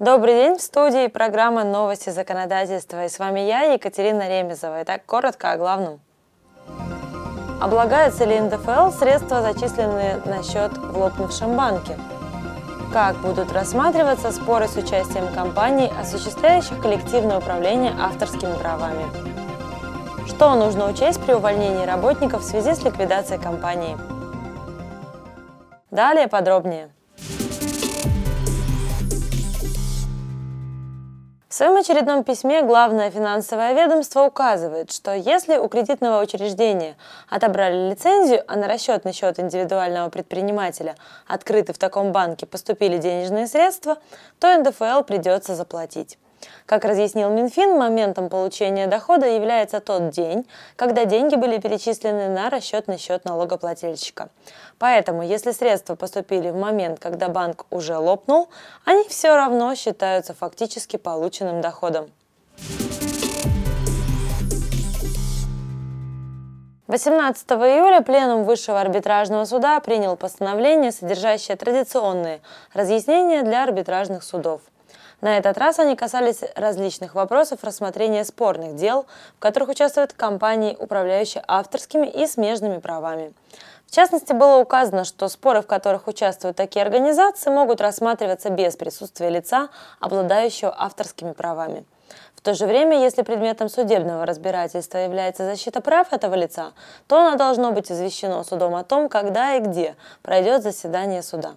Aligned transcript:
Добрый 0.00 0.32
день, 0.32 0.56
в 0.56 0.62
студии 0.62 1.08
программа 1.08 1.62
«Новости 1.62 2.08
законодательства». 2.08 3.04
И 3.04 3.10
с 3.10 3.18
вами 3.18 3.40
я, 3.40 3.74
Екатерина 3.74 4.30
Ремезова. 4.30 4.82
Итак, 4.82 5.04
коротко 5.04 5.52
о 5.52 5.58
главном. 5.58 6.00
Облагаются 7.60 8.24
ли 8.24 8.40
НДФЛ 8.40 8.92
средства, 8.98 9.42
зачисленные 9.42 10.16
на 10.24 10.42
счет 10.42 10.72
в 10.78 10.96
лопнувшем 10.96 11.54
банке? 11.54 11.98
Как 12.94 13.16
будут 13.16 13.52
рассматриваться 13.52 14.32
споры 14.32 14.68
с 14.68 14.76
участием 14.76 15.28
компаний, 15.34 15.92
осуществляющих 16.00 16.80
коллективное 16.80 17.36
управление 17.36 17.92
авторскими 18.00 18.56
правами? 18.56 19.04
Что 20.26 20.54
нужно 20.54 20.88
учесть 20.88 21.22
при 21.22 21.34
увольнении 21.34 21.84
работников 21.84 22.40
в 22.40 22.48
связи 22.48 22.72
с 22.72 22.82
ликвидацией 22.82 23.38
компании? 23.38 23.98
Далее 25.90 26.26
подробнее. 26.26 26.88
Своем 31.60 31.76
очередном 31.76 32.24
письме 32.24 32.62
Главное 32.62 33.10
финансовое 33.10 33.74
ведомство 33.74 34.22
указывает, 34.22 34.90
что 34.90 35.14
если 35.14 35.58
у 35.58 35.68
кредитного 35.68 36.22
учреждения 36.22 36.96
отобрали 37.28 37.90
лицензию, 37.90 38.42
а 38.46 38.56
на 38.56 38.66
расчетный 38.66 39.12
счет 39.12 39.38
индивидуального 39.38 40.08
предпринимателя, 40.08 40.96
открытый 41.26 41.74
в 41.74 41.78
таком 41.78 42.12
банке, 42.12 42.46
поступили 42.46 42.96
денежные 42.96 43.46
средства, 43.46 43.98
то 44.38 44.56
НДФЛ 44.56 45.02
придется 45.02 45.54
заплатить. 45.54 46.16
Как 46.66 46.84
разъяснил 46.84 47.30
Минфин, 47.30 47.76
моментом 47.76 48.28
получения 48.28 48.86
дохода 48.86 49.26
является 49.26 49.80
тот 49.80 50.10
день, 50.10 50.46
когда 50.76 51.04
деньги 51.04 51.36
были 51.36 51.58
перечислены 51.58 52.28
на 52.28 52.50
расчетный 52.50 52.98
счет 52.98 53.24
налогоплательщика. 53.24 54.28
Поэтому, 54.78 55.22
если 55.22 55.52
средства 55.52 55.94
поступили 55.94 56.50
в 56.50 56.56
момент, 56.56 56.98
когда 56.98 57.28
банк 57.28 57.66
уже 57.70 57.96
лопнул, 57.96 58.48
они 58.84 59.06
все 59.08 59.34
равно 59.34 59.74
считаются 59.74 60.34
фактически 60.34 60.96
полученным 60.96 61.60
доходом. 61.60 62.10
18 66.90 67.48
июля 67.52 68.00
Пленум 68.00 68.42
Высшего 68.42 68.80
арбитражного 68.80 69.44
суда 69.44 69.78
принял 69.78 70.16
постановление, 70.16 70.90
содержащее 70.90 71.56
традиционные 71.56 72.40
разъяснения 72.74 73.44
для 73.44 73.62
арбитражных 73.62 74.24
судов. 74.24 74.60
На 75.20 75.36
этот 75.36 75.58
раз 75.58 75.78
они 75.78 75.96
касались 75.96 76.40
различных 76.56 77.14
вопросов 77.14 77.62
рассмотрения 77.62 78.24
спорных 78.24 78.76
дел, 78.76 79.06
в 79.36 79.38
которых 79.38 79.68
участвуют 79.68 80.14
компании, 80.14 80.76
управляющие 80.78 81.44
авторскими 81.46 82.06
и 82.06 82.26
смежными 82.26 82.78
правами. 82.78 83.34
В 83.86 83.92
частности, 83.92 84.32
было 84.32 84.58
указано, 84.58 85.04
что 85.04 85.28
споры, 85.28 85.62
в 85.62 85.66
которых 85.66 86.06
участвуют 86.06 86.56
такие 86.56 86.82
организации, 86.82 87.50
могут 87.50 87.80
рассматриваться 87.80 88.48
без 88.48 88.76
присутствия 88.76 89.30
лица, 89.30 89.68
обладающего 89.98 90.72
авторскими 90.78 91.32
правами. 91.32 91.84
В 92.36 92.40
то 92.40 92.54
же 92.54 92.66
время, 92.66 92.98
если 92.98 93.22
предметом 93.22 93.68
судебного 93.68 94.24
разбирательства 94.24 94.98
является 94.98 95.44
защита 95.44 95.82
прав 95.82 96.12
этого 96.12 96.34
лица, 96.34 96.72
то 97.06 97.18
оно 97.18 97.36
должно 97.36 97.72
быть 97.72 97.92
извещено 97.92 98.42
судом 98.44 98.76
о 98.76 98.84
том, 98.84 99.10
когда 99.10 99.56
и 99.56 99.60
где 99.60 99.96
пройдет 100.22 100.62
заседание 100.62 101.22
суда. 101.22 101.52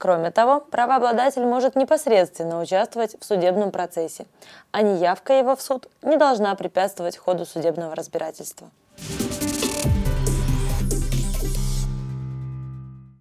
Кроме 0.00 0.30
того, 0.30 0.60
правообладатель 0.60 1.44
может 1.44 1.76
непосредственно 1.76 2.58
участвовать 2.58 3.16
в 3.20 3.24
судебном 3.24 3.70
процессе, 3.70 4.24
а 4.72 4.80
неявка 4.80 5.34
его 5.34 5.54
в 5.54 5.60
суд 5.60 5.90
не 6.00 6.16
должна 6.16 6.54
препятствовать 6.54 7.18
ходу 7.18 7.44
судебного 7.44 7.94
разбирательства. 7.94 8.70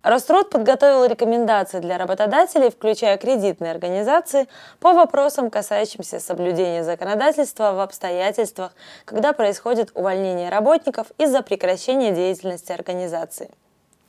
Роструд 0.04 0.50
подготовил 0.50 1.04
рекомендации 1.04 1.80
для 1.82 1.98
работодателей, 1.98 2.72
включая 2.72 3.18
кредитные 3.18 3.72
организации, 3.72 4.48
по 4.80 4.94
вопросам, 4.94 5.50
касающимся 5.50 6.22
соблюдения 6.22 6.86
законодательства 6.86 7.74
в 7.74 7.82
обстоятельствах, 7.82 8.72
когда 9.04 9.34
происходит 9.34 9.92
увольнение 9.96 10.50
работников 10.50 11.08
из-за 11.18 11.42
прекращения 11.42 12.12
деятельности 12.12 12.72
организации. 12.72 13.52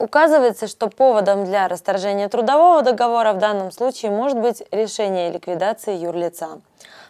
Указывается, 0.00 0.66
что 0.66 0.88
поводом 0.88 1.44
для 1.44 1.68
расторжения 1.68 2.30
трудового 2.30 2.80
договора 2.80 3.34
в 3.34 3.38
данном 3.38 3.70
случае 3.70 4.10
может 4.10 4.38
быть 4.38 4.62
решение 4.70 5.30
ликвидации 5.30 5.94
юрлица. 5.94 6.62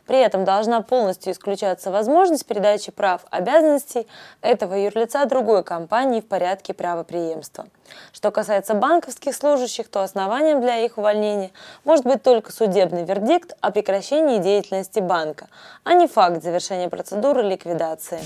При 0.08 0.18
этом 0.18 0.44
должна 0.44 0.80
полностью 0.80 1.32
исключаться 1.32 1.92
возможность 1.92 2.44
передачи 2.46 2.90
прав 2.90 3.20
обязанностей 3.30 4.08
этого 4.40 4.74
юрлица 4.74 5.24
другой 5.26 5.62
компании 5.62 6.20
в 6.20 6.26
порядке 6.26 6.74
правоприемства. 6.74 7.68
Что 8.12 8.32
касается 8.32 8.74
банковских 8.74 9.36
служащих, 9.36 9.88
то 9.88 10.02
основанием 10.02 10.60
для 10.60 10.78
их 10.78 10.98
увольнения 10.98 11.52
может 11.84 12.04
быть 12.04 12.24
только 12.24 12.50
судебный 12.50 13.04
вердикт 13.04 13.56
о 13.60 13.70
прекращении 13.70 14.38
деятельности 14.38 14.98
банка, 14.98 15.46
а 15.84 15.94
не 15.94 16.08
факт 16.08 16.42
завершения 16.42 16.88
процедуры 16.88 17.42
ликвидации. 17.42 18.18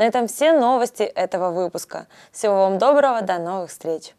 На 0.00 0.04
этом 0.04 0.28
все 0.28 0.52
новости 0.52 1.02
этого 1.02 1.50
выпуска. 1.50 2.06
Всего 2.32 2.54
вам 2.54 2.78
доброго, 2.78 3.20
до 3.20 3.38
новых 3.38 3.68
встреч! 3.68 4.14